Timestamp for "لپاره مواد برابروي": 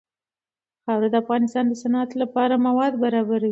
2.21-3.49